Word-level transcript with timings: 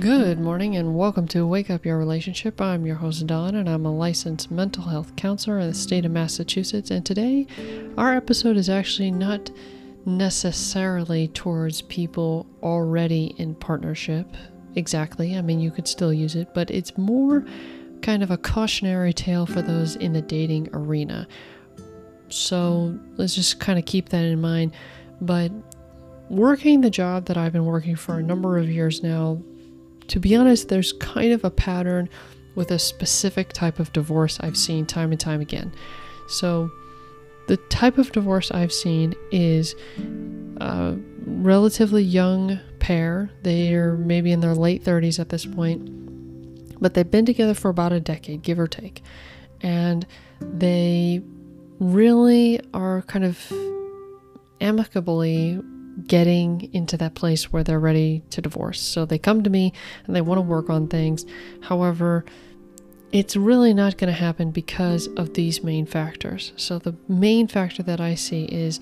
Good 0.00 0.40
morning 0.40 0.74
and 0.74 0.96
welcome 0.96 1.28
to 1.28 1.46
Wake 1.46 1.70
Up 1.70 1.86
Your 1.86 1.96
Relationship. 1.98 2.60
I'm 2.60 2.84
your 2.84 2.96
host, 2.96 3.28
Dawn, 3.28 3.54
and 3.54 3.70
I'm 3.70 3.86
a 3.86 3.96
licensed 3.96 4.50
mental 4.50 4.82
health 4.82 5.14
counselor 5.14 5.60
in 5.60 5.68
the 5.68 5.74
state 5.74 6.04
of 6.04 6.10
Massachusetts. 6.10 6.90
And 6.90 7.06
today, 7.06 7.46
our 7.96 8.12
episode 8.12 8.56
is 8.56 8.68
actually 8.68 9.12
not 9.12 9.52
necessarily 10.04 11.28
towards 11.28 11.82
people 11.82 12.44
already 12.60 13.36
in 13.38 13.54
partnership. 13.54 14.26
Exactly. 14.74 15.36
I 15.36 15.42
mean, 15.42 15.60
you 15.60 15.70
could 15.70 15.86
still 15.86 16.12
use 16.12 16.34
it, 16.34 16.52
but 16.54 16.72
it's 16.72 16.98
more 16.98 17.46
kind 18.02 18.24
of 18.24 18.32
a 18.32 18.36
cautionary 18.36 19.12
tale 19.12 19.46
for 19.46 19.62
those 19.62 19.94
in 19.94 20.12
the 20.12 20.22
dating 20.22 20.70
arena. 20.72 21.28
So 22.30 22.98
let's 23.16 23.36
just 23.36 23.60
kind 23.60 23.78
of 23.78 23.84
keep 23.84 24.08
that 24.08 24.24
in 24.24 24.40
mind. 24.40 24.74
But 25.20 25.52
working 26.28 26.80
the 26.80 26.90
job 26.90 27.26
that 27.26 27.36
I've 27.36 27.52
been 27.52 27.64
working 27.64 27.94
for 27.94 28.18
a 28.18 28.22
number 28.24 28.58
of 28.58 28.68
years 28.68 29.00
now, 29.00 29.40
to 30.08 30.20
be 30.20 30.34
honest, 30.36 30.68
there's 30.68 30.92
kind 30.94 31.32
of 31.32 31.44
a 31.44 31.50
pattern 31.50 32.08
with 32.54 32.70
a 32.70 32.78
specific 32.78 33.52
type 33.52 33.78
of 33.78 33.92
divorce 33.92 34.38
I've 34.40 34.56
seen 34.56 34.86
time 34.86 35.10
and 35.10 35.20
time 35.20 35.40
again. 35.40 35.72
So, 36.28 36.70
the 37.46 37.56
type 37.56 37.98
of 37.98 38.10
divorce 38.12 38.50
I've 38.50 38.72
seen 38.72 39.14
is 39.30 39.74
a 40.58 40.96
relatively 41.26 42.02
young 42.02 42.58
pair. 42.78 43.30
They're 43.42 43.96
maybe 43.96 44.32
in 44.32 44.40
their 44.40 44.54
late 44.54 44.82
30s 44.82 45.18
at 45.18 45.28
this 45.28 45.44
point, 45.44 46.80
but 46.80 46.94
they've 46.94 47.10
been 47.10 47.26
together 47.26 47.54
for 47.54 47.68
about 47.68 47.92
a 47.92 48.00
decade, 48.00 48.42
give 48.42 48.58
or 48.58 48.66
take. 48.66 49.02
And 49.60 50.06
they 50.40 51.22
really 51.80 52.60
are 52.72 53.02
kind 53.02 53.24
of 53.24 53.52
amicably 54.60 55.60
getting 56.06 56.72
into 56.72 56.96
that 56.96 57.14
place 57.14 57.52
where 57.52 57.62
they're 57.62 57.80
ready 57.80 58.22
to 58.30 58.40
divorce. 58.40 58.80
So 58.80 59.04
they 59.04 59.18
come 59.18 59.42
to 59.42 59.50
me 59.50 59.72
and 60.06 60.14
they 60.14 60.20
want 60.20 60.38
to 60.38 60.42
work 60.42 60.70
on 60.70 60.88
things. 60.88 61.24
However, 61.62 62.24
it's 63.12 63.36
really 63.36 63.72
not 63.72 63.96
going 63.96 64.12
to 64.12 64.18
happen 64.18 64.50
because 64.50 65.06
of 65.16 65.34
these 65.34 65.62
main 65.62 65.86
factors. 65.86 66.52
So 66.56 66.78
the 66.78 66.96
main 67.06 67.46
factor 67.46 67.82
that 67.84 68.00
I 68.00 68.16
see 68.16 68.44
is 68.46 68.80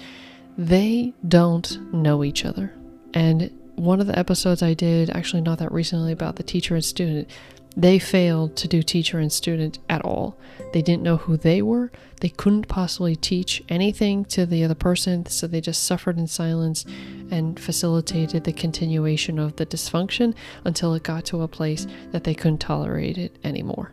they 0.56 1.12
don't 1.26 1.92
know 1.92 2.24
each 2.24 2.44
other. 2.44 2.72
And 3.12 3.50
one 3.74 4.00
of 4.00 4.06
the 4.06 4.18
episodes 4.18 4.62
I 4.62 4.74
did, 4.74 5.10
actually 5.10 5.42
not 5.42 5.58
that 5.58 5.72
recently, 5.72 6.12
about 6.12 6.36
the 6.36 6.42
teacher 6.42 6.74
and 6.74 6.84
student, 6.84 7.28
they 7.76 7.98
failed 7.98 8.56
to 8.56 8.68
do 8.68 8.82
teacher 8.82 9.18
and 9.18 9.32
student 9.32 9.78
at 9.88 10.02
all. 10.02 10.36
They 10.72 10.82
didn't 10.82 11.02
know 11.02 11.16
who 11.16 11.36
they 11.36 11.62
were. 11.62 11.90
They 12.20 12.28
couldn't 12.28 12.68
possibly 12.68 13.16
teach 13.16 13.62
anything 13.68 14.24
to 14.26 14.44
the 14.44 14.62
other 14.64 14.74
person, 14.74 15.26
so 15.26 15.46
they 15.46 15.60
just 15.60 15.84
suffered 15.84 16.18
in 16.18 16.26
silence 16.26 16.84
and 17.30 17.58
facilitated 17.58 18.44
the 18.44 18.52
continuation 18.52 19.38
of 19.38 19.56
the 19.56 19.66
dysfunction 19.66 20.34
until 20.64 20.94
it 20.94 21.02
got 21.02 21.24
to 21.26 21.42
a 21.42 21.48
place 21.48 21.86
that 22.10 22.24
they 22.24 22.34
couldn't 22.34 22.58
tolerate 22.58 23.16
it 23.16 23.36
anymore. 23.42 23.92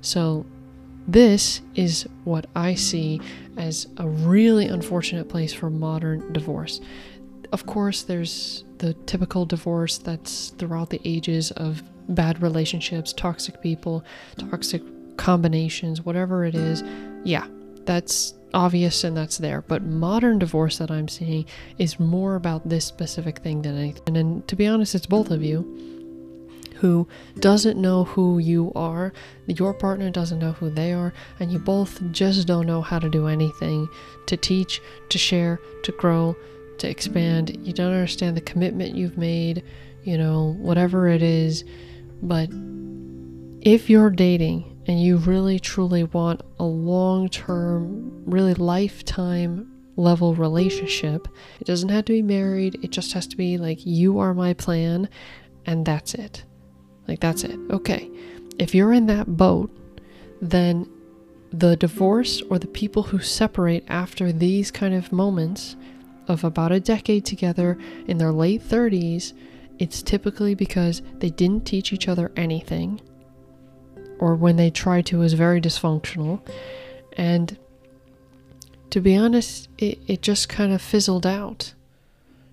So, 0.00 0.46
this 1.08 1.62
is 1.74 2.06
what 2.24 2.46
I 2.54 2.74
see 2.74 3.20
as 3.56 3.88
a 3.96 4.06
really 4.06 4.66
unfortunate 4.66 5.28
place 5.28 5.54
for 5.54 5.70
modern 5.70 6.32
divorce. 6.34 6.80
Of 7.50 7.64
course, 7.64 8.02
there's 8.02 8.64
the 8.76 8.92
typical 8.92 9.46
divorce 9.46 9.96
that's 9.96 10.50
throughout 10.50 10.90
the 10.90 11.00
ages 11.04 11.50
of 11.52 11.82
bad 12.08 12.40
relationships, 12.42 13.12
toxic 13.12 13.60
people, 13.60 14.04
toxic 14.50 14.82
combinations, 15.16 16.02
whatever 16.02 16.44
it 16.44 16.54
is. 16.54 16.82
Yeah, 17.24 17.46
that's 17.84 18.34
obvious 18.54 19.04
and 19.04 19.16
that's 19.16 19.38
there. 19.38 19.62
But 19.62 19.82
modern 19.82 20.38
divorce 20.38 20.78
that 20.78 20.90
I'm 20.90 21.08
seeing 21.08 21.46
is 21.78 22.00
more 22.00 22.34
about 22.34 22.68
this 22.68 22.84
specific 22.84 23.40
thing 23.40 23.62
than 23.62 23.76
anything. 23.76 24.16
And 24.16 24.46
to 24.48 24.56
be 24.56 24.66
honest, 24.66 24.94
it's 24.94 25.06
both 25.06 25.30
of 25.30 25.42
you 25.42 25.88
who 26.76 27.08
doesn't 27.40 27.80
know 27.80 28.04
who 28.04 28.38
you 28.38 28.72
are, 28.76 29.12
your 29.46 29.74
partner 29.74 30.10
doesn't 30.10 30.38
know 30.38 30.52
who 30.52 30.70
they 30.70 30.92
are, 30.92 31.12
and 31.40 31.50
you 31.52 31.58
both 31.58 32.00
just 32.12 32.46
don't 32.46 32.66
know 32.66 32.80
how 32.80 33.00
to 33.00 33.10
do 33.10 33.26
anything 33.26 33.88
to 34.26 34.36
teach, 34.36 34.80
to 35.08 35.18
share, 35.18 35.60
to 35.82 35.90
grow, 35.92 36.36
to 36.78 36.88
expand. 36.88 37.58
You 37.66 37.72
don't 37.72 37.92
understand 37.92 38.36
the 38.36 38.42
commitment 38.42 38.94
you've 38.94 39.18
made, 39.18 39.64
you 40.04 40.16
know, 40.16 40.54
whatever 40.58 41.08
it 41.08 41.22
is 41.22 41.64
but 42.22 42.50
if 43.60 43.90
you're 43.90 44.10
dating 44.10 44.82
and 44.86 45.02
you 45.02 45.16
really 45.18 45.58
truly 45.58 46.04
want 46.04 46.42
a 46.58 46.64
long 46.64 47.28
term, 47.28 48.22
really 48.24 48.54
lifetime 48.54 49.70
level 49.96 50.34
relationship, 50.34 51.28
it 51.60 51.66
doesn't 51.66 51.88
have 51.88 52.04
to 52.06 52.12
be 52.12 52.22
married. 52.22 52.78
It 52.82 52.90
just 52.90 53.12
has 53.12 53.26
to 53.28 53.36
be 53.36 53.58
like, 53.58 53.84
you 53.84 54.18
are 54.18 54.32
my 54.32 54.54
plan, 54.54 55.08
and 55.66 55.84
that's 55.84 56.14
it. 56.14 56.44
Like, 57.06 57.20
that's 57.20 57.44
it. 57.44 57.58
Okay. 57.70 58.10
If 58.58 58.74
you're 58.74 58.92
in 58.92 59.06
that 59.06 59.36
boat, 59.36 59.70
then 60.40 60.88
the 61.50 61.76
divorce 61.76 62.42
or 62.50 62.58
the 62.58 62.66
people 62.66 63.04
who 63.04 63.18
separate 63.18 63.84
after 63.88 64.32
these 64.32 64.70
kind 64.70 64.94
of 64.94 65.12
moments 65.12 65.76
of 66.28 66.44
about 66.44 66.72
a 66.72 66.80
decade 66.80 67.24
together 67.24 67.78
in 68.06 68.18
their 68.18 68.32
late 68.32 68.62
30s 68.62 69.32
it's 69.78 70.02
typically 70.02 70.54
because 70.54 71.02
they 71.18 71.30
didn't 71.30 71.64
teach 71.64 71.92
each 71.92 72.08
other 72.08 72.32
anything, 72.36 73.00
or 74.18 74.34
when 74.34 74.56
they 74.56 74.70
tried 74.70 75.06
to, 75.06 75.18
was 75.18 75.34
very 75.34 75.60
dysfunctional. 75.60 76.40
And 77.16 77.56
to 78.90 79.00
be 79.00 79.16
honest, 79.16 79.68
it, 79.78 79.98
it 80.06 80.22
just 80.22 80.48
kind 80.48 80.72
of 80.72 80.82
fizzled 80.82 81.26
out. 81.26 81.74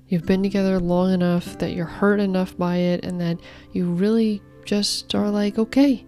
You've 0.07 0.25
been 0.25 0.43
together 0.43 0.79
long 0.79 1.11
enough 1.11 1.57
that 1.57 1.73
you're 1.73 1.85
hurt 1.85 2.19
enough 2.19 2.55
by 2.57 2.77
it, 2.77 3.03
and 3.03 3.19
that 3.21 3.39
you 3.71 3.91
really 3.91 4.41
just 4.65 5.15
are 5.15 5.29
like, 5.29 5.57
okay, 5.57 6.05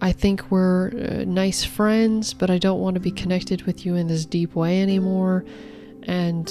I 0.00 0.12
think 0.12 0.50
we're 0.50 0.88
uh, 0.88 1.24
nice 1.24 1.62
friends, 1.64 2.32
but 2.32 2.50
I 2.50 2.56
don't 2.56 2.80
want 2.80 2.94
to 2.94 3.00
be 3.00 3.10
connected 3.10 3.62
with 3.62 3.84
you 3.84 3.96
in 3.96 4.06
this 4.06 4.24
deep 4.24 4.54
way 4.54 4.80
anymore. 4.80 5.44
And 6.04 6.50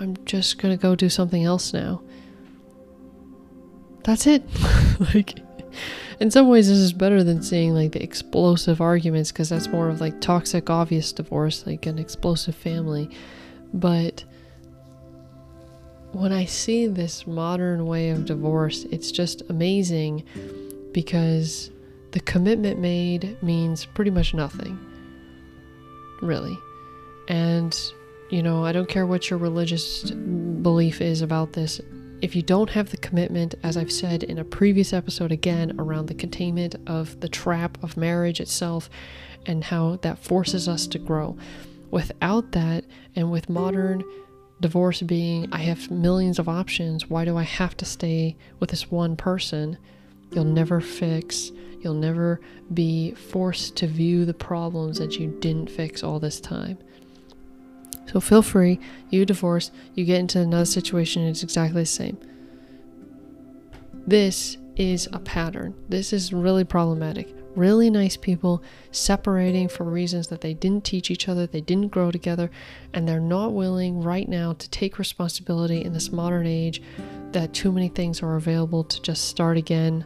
I'm 0.00 0.16
just 0.24 0.58
to 0.76 0.82
go 0.82 0.96
do 0.96 1.08
something 1.08 1.44
else 1.44 1.72
now 1.72 2.02
that's 4.04 4.26
it. 4.26 4.42
like, 5.14 5.40
in 6.20 6.30
some 6.30 6.48
ways, 6.48 6.68
this 6.68 6.78
is 6.78 6.92
better 6.92 7.24
than 7.24 7.42
seeing 7.42 7.74
like 7.74 7.92
the 7.92 8.02
explosive 8.02 8.80
arguments 8.80 9.32
because 9.32 9.48
that's 9.48 9.68
more 9.68 9.88
of 9.88 10.00
like 10.00 10.20
toxic, 10.20 10.70
obvious 10.70 11.12
divorce, 11.12 11.66
like 11.66 11.86
an 11.86 11.98
explosive 11.98 12.54
family. 12.54 13.10
But 13.72 14.24
when 16.12 16.32
I 16.32 16.44
see 16.44 16.86
this 16.86 17.26
modern 17.26 17.86
way 17.86 18.10
of 18.10 18.24
divorce, 18.24 18.84
it's 18.84 19.10
just 19.10 19.42
amazing 19.48 20.24
because 20.92 21.70
the 22.12 22.20
commitment 22.20 22.78
made 22.78 23.36
means 23.42 23.84
pretty 23.84 24.12
much 24.12 24.32
nothing. 24.32 24.78
Really. 26.22 26.56
And, 27.28 27.76
you 28.30 28.42
know, 28.42 28.64
I 28.64 28.70
don't 28.70 28.88
care 28.88 29.06
what 29.06 29.28
your 29.28 29.38
religious 29.40 30.10
belief 30.12 31.00
is 31.00 31.20
about 31.22 31.54
this, 31.54 31.80
if 32.24 32.34
you 32.34 32.40
don't 32.40 32.70
have 32.70 32.90
the 32.90 32.96
commitment, 32.96 33.54
as 33.62 33.76
I've 33.76 33.92
said 33.92 34.22
in 34.22 34.38
a 34.38 34.44
previous 34.44 34.94
episode 34.94 35.30
again, 35.30 35.78
around 35.78 36.06
the 36.06 36.14
containment 36.14 36.74
of 36.86 37.20
the 37.20 37.28
trap 37.28 37.76
of 37.82 37.98
marriage 37.98 38.40
itself 38.40 38.88
and 39.44 39.62
how 39.62 39.96
that 39.96 40.18
forces 40.18 40.66
us 40.66 40.86
to 40.86 40.98
grow, 40.98 41.36
without 41.90 42.52
that, 42.52 42.86
and 43.14 43.30
with 43.30 43.50
modern 43.50 44.02
divorce 44.58 45.02
being, 45.02 45.52
I 45.52 45.58
have 45.64 45.90
millions 45.90 46.38
of 46.38 46.48
options, 46.48 47.10
why 47.10 47.26
do 47.26 47.36
I 47.36 47.42
have 47.42 47.76
to 47.76 47.84
stay 47.84 48.38
with 48.58 48.70
this 48.70 48.90
one 48.90 49.16
person? 49.16 49.76
You'll 50.32 50.44
never 50.44 50.80
fix, 50.80 51.52
you'll 51.82 51.92
never 51.92 52.40
be 52.72 53.12
forced 53.12 53.76
to 53.76 53.86
view 53.86 54.24
the 54.24 54.32
problems 54.32 54.98
that 54.98 55.18
you 55.18 55.28
didn't 55.40 55.70
fix 55.70 56.02
all 56.02 56.18
this 56.20 56.40
time. 56.40 56.78
So 58.06 58.20
feel 58.20 58.42
free, 58.42 58.78
you 59.10 59.24
divorce, 59.24 59.70
you 59.94 60.04
get 60.04 60.20
into 60.20 60.40
another 60.40 60.64
situation, 60.64 61.26
it's 61.26 61.42
exactly 61.42 61.82
the 61.82 61.86
same. 61.86 62.18
This 64.06 64.58
is 64.76 65.08
a 65.12 65.18
pattern. 65.18 65.74
This 65.88 66.12
is 66.12 66.32
really 66.32 66.64
problematic. 66.64 67.34
Really 67.54 67.88
nice 67.88 68.16
people 68.16 68.62
separating 68.90 69.68
for 69.68 69.84
reasons 69.84 70.26
that 70.28 70.40
they 70.40 70.54
didn't 70.54 70.84
teach 70.84 71.10
each 71.10 71.28
other, 71.28 71.46
they 71.46 71.60
didn't 71.60 71.92
grow 71.92 72.10
together, 72.10 72.50
and 72.92 73.08
they're 73.08 73.20
not 73.20 73.52
willing 73.52 74.02
right 74.02 74.28
now 74.28 74.52
to 74.54 74.68
take 74.70 74.98
responsibility 74.98 75.82
in 75.84 75.92
this 75.92 76.10
modern 76.10 76.46
age 76.46 76.82
that 77.30 77.54
too 77.54 77.70
many 77.70 77.88
things 77.88 78.22
are 78.22 78.36
available 78.36 78.82
to 78.84 79.00
just 79.02 79.28
start 79.28 79.56
again 79.56 80.04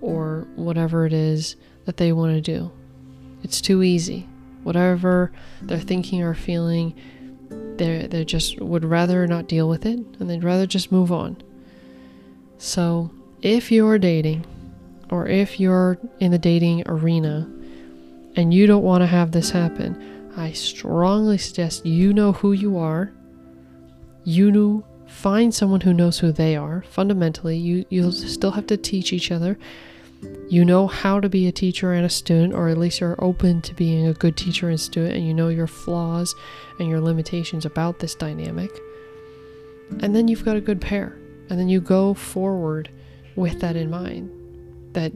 or 0.00 0.46
whatever 0.56 1.06
it 1.06 1.12
is 1.12 1.56
that 1.84 1.96
they 1.96 2.12
want 2.12 2.34
to 2.34 2.40
do. 2.40 2.70
It's 3.42 3.60
too 3.60 3.82
easy. 3.82 4.28
Whatever 4.64 5.32
they're 5.62 5.78
thinking 5.78 6.22
or 6.22 6.34
feeling, 6.34 6.94
they 7.50 8.06
they 8.06 8.24
just 8.24 8.60
would 8.60 8.84
rather 8.84 9.26
not 9.26 9.48
deal 9.48 9.68
with 9.68 9.86
it 9.86 9.98
and 10.18 10.28
they'd 10.28 10.44
rather 10.44 10.66
just 10.66 10.92
move 10.92 11.12
on. 11.12 11.36
So, 12.58 13.10
if 13.42 13.70
you're 13.70 13.98
dating 13.98 14.44
or 15.10 15.28
if 15.28 15.60
you're 15.60 15.98
in 16.20 16.32
the 16.32 16.38
dating 16.38 16.82
arena 16.86 17.48
and 18.36 18.52
you 18.52 18.66
don't 18.66 18.82
want 18.82 19.02
to 19.02 19.06
have 19.06 19.32
this 19.32 19.50
happen, 19.50 20.32
I 20.36 20.52
strongly 20.52 21.38
suggest 21.38 21.86
you 21.86 22.12
know 22.12 22.32
who 22.32 22.52
you 22.52 22.78
are. 22.78 23.12
You 24.24 24.50
know 24.50 24.84
find 25.08 25.54
someone 25.54 25.80
who 25.80 25.94
knows 25.94 26.18
who 26.18 26.30
they 26.30 26.54
are. 26.54 26.84
Fundamentally, 26.90 27.56
you 27.56 27.84
you'll 27.88 28.12
still 28.12 28.52
have 28.52 28.66
to 28.66 28.76
teach 28.76 29.12
each 29.12 29.30
other. 29.30 29.58
You 30.48 30.64
know 30.64 30.86
how 30.86 31.20
to 31.20 31.28
be 31.28 31.46
a 31.46 31.52
teacher 31.52 31.92
and 31.92 32.06
a 32.06 32.08
student, 32.08 32.54
or 32.54 32.68
at 32.68 32.78
least 32.78 33.00
you're 33.00 33.22
open 33.22 33.60
to 33.62 33.74
being 33.74 34.06
a 34.06 34.14
good 34.14 34.36
teacher 34.36 34.68
and 34.68 34.80
student, 34.80 35.14
and 35.14 35.26
you 35.26 35.34
know 35.34 35.48
your 35.48 35.66
flaws 35.66 36.34
and 36.78 36.88
your 36.88 37.00
limitations 37.00 37.66
about 37.66 37.98
this 37.98 38.14
dynamic. 38.14 38.70
And 40.00 40.14
then 40.14 40.26
you've 40.28 40.44
got 40.44 40.56
a 40.56 40.60
good 40.60 40.80
pair. 40.80 41.18
And 41.50 41.58
then 41.58 41.68
you 41.68 41.80
go 41.80 42.14
forward 42.14 42.90
with 43.36 43.60
that 43.60 43.76
in 43.76 43.90
mind. 43.90 44.30
That 44.94 45.12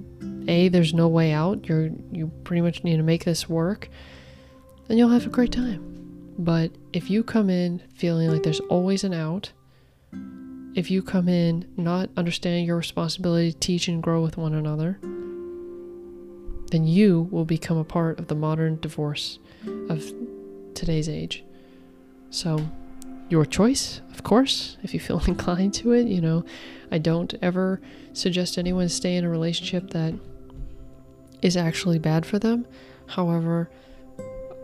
A, 0.49 0.69
there's 0.69 0.95
no 0.95 1.09
way 1.09 1.33
out. 1.33 1.69
You're 1.69 1.91
you 2.11 2.31
pretty 2.45 2.61
much 2.61 2.85
need 2.85 2.97
to 2.97 3.03
make 3.03 3.25
this 3.25 3.49
work. 3.49 3.89
And 4.89 4.99
you'll 4.99 5.11
have 5.11 5.27
a 5.27 5.31
great 5.31 5.53
time. 5.53 6.35
But 6.39 6.73
if 6.93 7.11
you 7.11 7.23
come 7.23 7.51
in 7.51 7.83
feeling 7.95 8.31
like 8.31 8.43
there's 8.43 8.61
always 8.61 9.05
an 9.05 9.15
out, 9.15 9.53
if 10.75 10.91
you 10.91 11.03
come 11.03 11.29
in 11.29 11.67
not 11.77 12.09
understanding 12.17 12.65
your 12.65 12.77
responsibility 12.77 13.53
to 13.53 13.59
teach 13.59 13.89
and 13.89 14.03
grow 14.03 14.23
with 14.23 14.37
one 14.37 14.55
another, 14.55 14.99
then 16.71 16.87
you 16.87 17.29
will 17.31 17.45
become 17.45 17.77
a 17.77 17.85
part 17.85 18.19
of 18.19 18.29
the 18.29 18.35
modern 18.35 18.79
divorce 18.81 19.39
of 19.91 20.13
today's 20.75 21.09
age. 21.09 21.45
So, 22.31 22.67
your 23.29 23.45
choice, 23.45 24.01
of 24.11 24.23
course, 24.23 24.77
if 24.83 24.95
you 24.95 25.01
feel 25.01 25.23
inclined 25.27 25.75
to 25.75 25.93
it. 25.93 26.07
You 26.07 26.21
know, 26.21 26.45
I 26.91 26.99
don't 26.99 27.35
ever 27.43 27.81
suggest 28.13 28.59
anyone 28.59 28.89
stay 28.89 29.17
in 29.17 29.25
a 29.25 29.29
relationship 29.29 29.91
that 29.91 30.15
is 31.43 31.57
actually 31.57 31.99
bad 31.99 32.25
for 32.25 32.39
them. 32.39 32.67
However, 33.07 33.71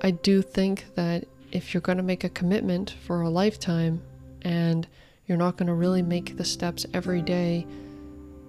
I 0.00 0.12
do 0.12 0.42
think 0.42 0.86
that 0.94 1.26
if 1.50 1.74
you're 1.74 1.80
going 1.80 1.98
to 1.98 2.04
make 2.04 2.24
a 2.24 2.28
commitment 2.28 2.94
for 3.04 3.20
a 3.20 3.30
lifetime 3.30 4.02
and 4.42 4.86
you're 5.28 5.38
not 5.38 5.56
going 5.58 5.66
to 5.66 5.74
really 5.74 6.02
make 6.02 6.36
the 6.36 6.44
steps 6.44 6.86
every 6.94 7.20
day 7.20 7.66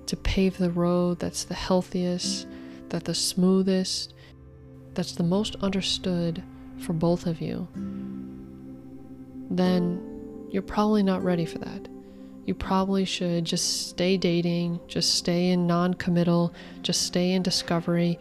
to 0.06 0.16
pave 0.16 0.58
the 0.58 0.72
road 0.72 1.20
that's 1.20 1.44
the 1.44 1.54
healthiest, 1.54 2.48
that 2.88 3.04
the 3.04 3.14
smoothest, 3.14 4.14
that's 4.94 5.12
the 5.12 5.24
most 5.24 5.56
understood 5.62 6.42
for 6.80 6.94
both 6.94 7.28
of 7.28 7.42
you, 7.42 7.68
then 9.52 10.48
you're 10.50 10.64
probably 10.64 11.04
not 11.04 11.24
ready 11.24 11.46
for 11.46 11.60
that. 11.60 11.88
You 12.46 12.56
probably 12.56 13.06
should 13.06 13.46
just 13.46 13.90
stay 13.90 14.18
dating, 14.18 14.80
just 14.88 15.14
stay 15.16 15.50
in 15.50 15.68
non 15.68 15.94
committal, 15.94 16.54
just 16.82 17.04
stay 17.04 17.34
in 17.34 17.44
discovery, 17.44 18.18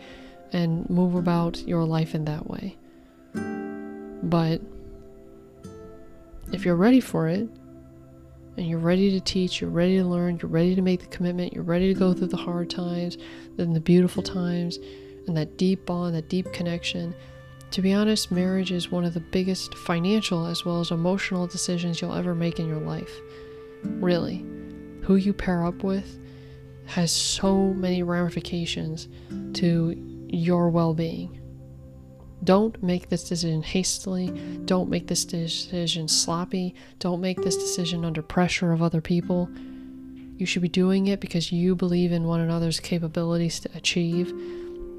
and 0.53 0.89
move 0.91 1.15
about 1.15 1.67
your 1.67 1.85
life 1.85 2.15
in 2.15 2.25
that 2.27 2.51
way. 2.51 2.77
But 4.23 4.61
if 6.53 6.65
you're 6.65 6.77
ready 6.77 7.01
for 7.01 7.29
it, 7.29 7.49
and 8.59 8.69
you're 8.69 8.81
ready 8.81 9.11
to 9.13 9.21
teach, 9.21 9.61
you're 9.61 9.71
ready 9.71 9.99
to 9.99 10.05
learn, 10.05 10.39
you're 10.43 10.51
ready 10.51 10.75
to 10.75 10.83
make 10.83 11.01
the 11.01 11.07
commitment, 11.07 11.53
you're 11.53 11.63
ready 11.63 11.95
to 11.95 11.99
go 11.99 12.13
through 12.13 12.27
the 12.27 12.37
hard 12.37 12.69
times, 12.69 13.17
then 13.57 13.73
the 13.73 13.81
beautiful 13.81 14.23
times, 14.23 14.79
and 15.29 15.37
that 15.37 15.57
deep 15.57 15.87
bond, 15.87 16.15
that 16.17 16.29
deep 16.29 16.53
connection. 16.53 17.15
To 17.71 17.83
be 17.83 17.93
honest, 17.93 18.33
marriage 18.33 18.73
is 18.73 18.91
one 18.91 19.05
of 19.05 19.15
the 19.15 19.21
biggest 19.21 19.75
financial 19.75 20.45
as 20.47 20.65
well 20.65 20.81
as 20.81 20.91
emotional 20.91 21.47
decisions 21.47 22.01
you'll 22.01 22.15
ever 22.15 22.35
make 22.35 22.59
in 22.59 22.67
your 22.67 22.81
life. 22.81 23.21
Really. 23.85 24.45
Who 25.03 25.17
you 25.17 25.33
pair 25.33 25.65
up 25.65 25.85
with 25.85 26.19
has 26.87 27.13
so 27.13 27.75
many 27.75 28.03
ramifications 28.03 29.09
to 29.55 29.95
your 30.29 30.69
well 30.69 30.95
being. 30.95 31.41
Don't 32.45 32.81
make 32.83 33.09
this 33.09 33.29
decision 33.29 33.63
hastily. 33.63 34.29
Don't 34.65 34.89
make 34.89 35.07
this 35.07 35.25
decision 35.25 36.09
sloppy. 36.09 36.75
Don't 36.99 37.21
make 37.21 37.43
this 37.43 37.57
decision 37.57 38.05
under 38.05 38.23
pressure 38.23 38.73
of 38.73 38.83
other 38.83 39.01
people. 39.01 39.51
You 40.37 40.47
should 40.47 40.63
be 40.63 40.69
doing 40.69 41.09
it 41.09 41.21
because 41.21 41.51
you 41.51 41.75
believe 41.75 42.13
in 42.13 42.25
one 42.25 42.41
another's 42.41 42.79
capabilities 42.79 43.59
to 43.61 43.71
achieve 43.75 44.33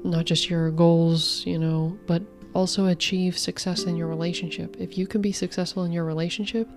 not 0.04 0.26
just 0.26 0.50
your 0.50 0.70
goals, 0.70 1.44
you 1.46 1.58
know, 1.58 1.98
but 2.06 2.22
also 2.54 2.86
achieve 2.86 3.38
success 3.38 3.84
in 3.84 3.96
your 3.96 4.06
relationship. 4.06 4.76
If 4.78 4.98
you 4.98 5.06
can 5.06 5.20
be 5.20 5.32
successful 5.32 5.84
in 5.84 5.92
your 5.92 6.04
relationship, 6.04 6.68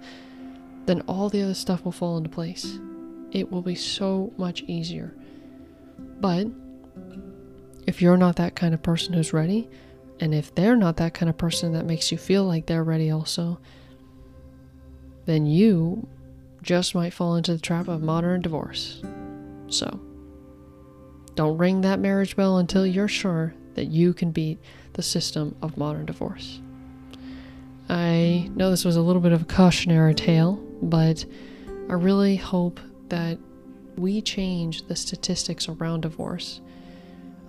then 0.85 1.01
all 1.01 1.29
the 1.29 1.41
other 1.41 1.53
stuff 1.53 1.83
will 1.83 1.91
fall 1.91 2.17
into 2.17 2.29
place. 2.29 2.77
It 3.31 3.51
will 3.51 3.61
be 3.61 3.75
so 3.75 4.31
much 4.37 4.63
easier. 4.63 5.13
But 6.19 6.47
if 7.87 8.01
you're 8.01 8.17
not 8.17 8.35
that 8.37 8.55
kind 8.55 8.73
of 8.73 8.83
person 8.83 9.13
who's 9.13 9.33
ready, 9.33 9.69
and 10.23 10.33
if 10.33 10.55
they're 10.55 10.77
not 10.77 10.95
that 10.97 11.13
kind 11.13 11.29
of 11.29 11.37
person 11.37 11.73
that 11.73 11.85
makes 11.85 12.09
you 12.09 12.17
feel 12.17 12.45
like 12.45 12.65
they're 12.65 12.81
ready, 12.81 13.11
also, 13.11 13.59
then 15.25 15.45
you 15.45 16.07
just 16.61 16.95
might 16.95 17.11
fall 17.11 17.35
into 17.35 17.51
the 17.51 17.59
trap 17.59 17.89
of 17.89 18.01
modern 18.01 18.41
divorce. 18.41 19.03
So, 19.67 19.99
don't 21.35 21.57
ring 21.57 21.81
that 21.81 21.99
marriage 21.99 22.37
bell 22.37 22.57
until 22.59 22.87
you're 22.87 23.09
sure 23.09 23.53
that 23.73 23.87
you 23.87 24.13
can 24.13 24.31
beat 24.31 24.59
the 24.93 25.03
system 25.03 25.57
of 25.61 25.75
modern 25.75 26.05
divorce. 26.05 26.61
I 27.89 28.49
know 28.55 28.71
this 28.71 28.85
was 28.85 28.95
a 28.95 29.01
little 29.01 29.21
bit 29.21 29.33
of 29.33 29.41
a 29.41 29.45
cautionary 29.45 30.15
tale, 30.15 30.55
but 30.81 31.25
I 31.89 31.95
really 31.95 32.37
hope 32.37 32.79
that 33.09 33.37
we 33.97 34.21
change 34.21 34.87
the 34.87 34.95
statistics 34.95 35.67
around 35.67 35.99
divorce 35.99 36.61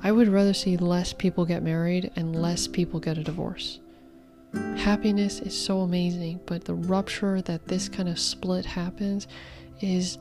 I 0.05 0.13
would 0.13 0.29
rather 0.29 0.53
see 0.53 0.77
less 0.77 1.15
people 1.15 1.47
get 1.47 1.63
married 1.63 2.11
and 2.15 2.37
less 2.37 2.69
people 2.69 3.01
get 3.01 3.17
a 3.17 3.25
divorce. 3.25 3.81
Happiness 4.77 5.41
is 5.41 5.59
so 5.59 5.81
amazing, 5.81 6.41
but 6.45 6.67
the 6.67 6.75
rupture 6.75 7.41
that 7.41 7.67
this 7.67 7.89
kind 7.89 8.11
of 8.11 8.19
split 8.19 8.67
happens 8.67 9.27
is 9.81 10.19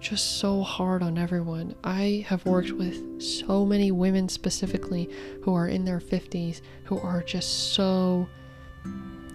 just 0.00 0.38
so 0.38 0.62
hard 0.62 1.02
on 1.02 1.18
everyone. 1.18 1.74
I 1.84 2.24
have 2.28 2.46
worked 2.46 2.72
with 2.72 3.20
so 3.20 3.66
many 3.66 3.90
women 3.90 4.30
specifically 4.30 5.10
who 5.42 5.54
are 5.54 5.68
in 5.68 5.84
their 5.84 6.00
50s 6.00 6.62
who 6.84 6.98
are 6.98 7.22
just 7.22 7.74
so 7.74 8.26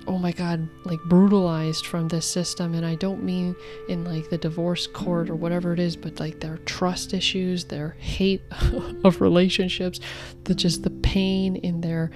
oh 0.07 0.17
my 0.17 0.31
god, 0.31 0.67
like 0.83 0.99
brutalized 1.05 1.85
from 1.85 2.07
this 2.07 2.25
system. 2.25 2.73
And 2.73 2.85
I 2.85 2.95
don't 2.95 3.23
mean 3.23 3.55
in 3.87 4.03
like 4.03 4.29
the 4.29 4.37
divorce 4.37 4.87
court 4.87 5.29
or 5.29 5.35
whatever 5.35 5.73
it 5.73 5.79
is, 5.79 5.95
but 5.95 6.19
like 6.19 6.39
their 6.39 6.57
trust 6.59 7.13
issues, 7.13 7.65
their 7.65 7.95
hate 7.99 8.41
of 9.03 9.21
relationships, 9.21 9.99
the 10.43 10.55
just 10.55 10.83
the 10.83 10.89
pain 10.89 11.55
in 11.57 11.81
their 11.81 12.11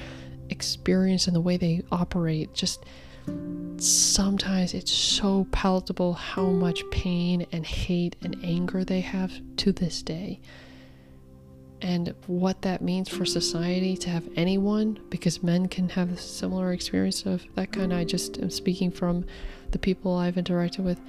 experience 0.49 1.27
and 1.27 1.35
the 1.35 1.41
way 1.41 1.57
they 1.57 1.81
operate. 1.91 2.53
Just 2.53 2.85
sometimes 3.77 4.73
it's 4.73 4.91
so 4.91 5.47
palatable 5.51 6.13
how 6.13 6.45
much 6.45 6.83
pain 6.91 7.45
and 7.51 7.65
hate 7.65 8.15
and 8.23 8.37
anger 8.43 8.83
they 8.83 9.01
have 9.01 9.33
to 9.57 9.71
this 9.71 10.03
day 10.03 10.39
and 11.85 12.15
what 12.25 12.63
that 12.63 12.81
means 12.81 13.09
for 13.09 13.25
society 13.25 13.95
to 13.95 14.09
have 14.09 14.27
anyone, 14.35 14.99
because 15.11 15.43
men 15.43 15.67
can 15.67 15.87
have 15.89 16.19
similar 16.19 16.73
experience 16.73 17.27
of 17.27 17.45
that 17.53 17.71
kind. 17.71 17.93
I 17.93 18.03
just 18.03 18.39
am 18.39 18.49
speaking 18.49 18.89
from 18.89 19.23
the 19.69 19.77
people 19.77 20.15
I've 20.15 20.33
interacted 20.33 20.79
with. 20.79 20.99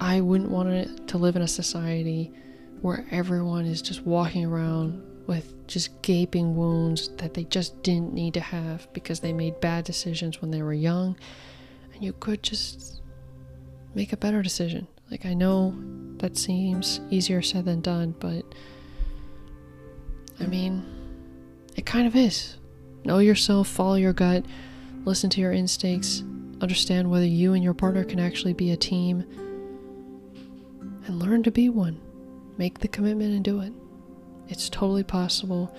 I 0.00 0.22
wouldn't 0.22 0.50
want 0.50 1.08
to 1.08 1.18
live 1.18 1.36
in 1.36 1.42
a 1.42 1.48
society 1.48 2.32
where 2.80 3.04
everyone 3.10 3.66
is 3.66 3.82
just 3.82 4.06
walking 4.06 4.46
around 4.46 5.02
with 5.26 5.66
just 5.66 6.00
gaping 6.00 6.56
wounds 6.56 7.10
that 7.18 7.34
they 7.34 7.44
just 7.44 7.82
didn't 7.82 8.14
need 8.14 8.32
to 8.32 8.40
have 8.40 8.90
because 8.94 9.20
they 9.20 9.34
made 9.34 9.60
bad 9.60 9.84
decisions 9.84 10.40
when 10.40 10.50
they 10.50 10.62
were 10.62 10.72
young. 10.72 11.18
And 11.92 12.02
you 12.02 12.14
could 12.14 12.42
just 12.42 13.02
make 13.94 14.14
a 14.14 14.16
better 14.16 14.40
decision. 14.40 14.88
Like, 15.10 15.26
I 15.26 15.34
know 15.34 15.74
that 16.18 16.36
seems 16.36 17.00
easier 17.10 17.42
said 17.42 17.64
than 17.64 17.80
done, 17.80 18.14
but 18.20 18.44
I 20.38 20.46
mean, 20.46 20.84
it 21.76 21.86
kind 21.86 22.06
of 22.06 22.14
is. 22.14 22.56
Know 23.04 23.18
yourself, 23.18 23.68
follow 23.68 23.94
your 23.94 24.12
gut, 24.12 24.44
listen 25.04 25.30
to 25.30 25.40
your 25.40 25.52
instincts, 25.52 26.22
understand 26.60 27.10
whether 27.10 27.26
you 27.26 27.54
and 27.54 27.64
your 27.64 27.74
partner 27.74 28.04
can 28.04 28.20
actually 28.20 28.52
be 28.52 28.70
a 28.70 28.76
team, 28.76 29.24
and 31.06 31.18
learn 31.18 31.42
to 31.42 31.50
be 31.50 31.68
one. 31.68 32.00
Make 32.58 32.80
the 32.80 32.88
commitment 32.88 33.34
and 33.34 33.44
do 33.44 33.60
it. 33.60 33.72
It's 34.48 34.68
totally 34.68 35.02
possible. 35.04 35.74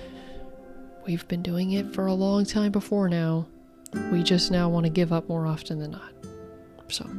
We've 1.05 1.27
been 1.27 1.43
doing 1.43 1.71
it 1.73 1.93
for 1.93 2.07
a 2.07 2.13
long 2.13 2.45
time 2.45 2.71
before 2.71 3.07
now. 3.07 3.47
We 4.11 4.23
just 4.23 4.51
now 4.51 4.69
want 4.69 4.85
to 4.85 4.89
give 4.89 5.13
up 5.13 5.29
more 5.29 5.45
often 5.45 5.79
than 5.79 5.91
not. 5.91 6.11
So, 6.87 7.09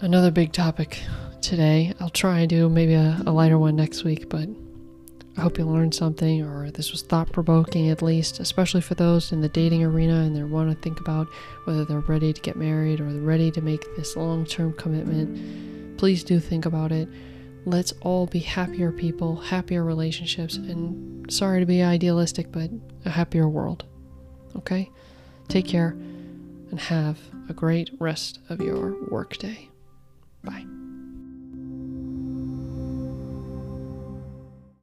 another 0.00 0.30
big 0.30 0.52
topic 0.52 1.02
today. 1.40 1.94
I'll 2.00 2.10
try 2.10 2.40
and 2.40 2.48
do 2.48 2.68
maybe 2.68 2.94
a, 2.94 3.20
a 3.26 3.32
lighter 3.32 3.58
one 3.58 3.76
next 3.76 4.04
week, 4.04 4.28
but 4.28 4.48
I 5.36 5.40
hope 5.40 5.58
you 5.58 5.64
learned 5.64 5.94
something 5.94 6.42
or 6.42 6.70
this 6.70 6.92
was 6.92 7.02
thought 7.02 7.32
provoking 7.32 7.90
at 7.90 8.02
least, 8.02 8.40
especially 8.40 8.80
for 8.80 8.94
those 8.94 9.32
in 9.32 9.40
the 9.40 9.48
dating 9.48 9.82
arena 9.82 10.20
and 10.20 10.36
they 10.36 10.42
want 10.42 10.70
to 10.70 10.82
think 10.82 11.00
about 11.00 11.26
whether 11.64 11.84
they're 11.84 12.00
ready 12.00 12.32
to 12.32 12.40
get 12.40 12.56
married 12.56 13.00
or 13.00 13.04
ready 13.04 13.50
to 13.50 13.60
make 13.60 13.84
this 13.96 14.16
long 14.16 14.44
term 14.44 14.72
commitment. 14.74 15.98
Please 15.98 16.22
do 16.22 16.38
think 16.38 16.66
about 16.66 16.92
it. 16.92 17.08
Let's 17.66 17.92
all 18.02 18.26
be 18.26 18.40
happier 18.40 18.92
people, 18.92 19.36
happier 19.36 19.84
relationships, 19.84 20.56
and 20.56 21.32
sorry 21.32 21.60
to 21.60 21.66
be 21.66 21.82
idealistic, 21.82 22.52
but 22.52 22.70
a 23.06 23.10
happier 23.10 23.48
world. 23.48 23.84
Okay? 24.56 24.90
Take 25.48 25.66
care, 25.66 25.96
and 26.70 26.78
have 26.78 27.18
a 27.48 27.54
great 27.54 27.90
rest 27.98 28.40
of 28.50 28.60
your 28.60 28.96
workday. 29.08 29.70
Bye. 30.44 30.73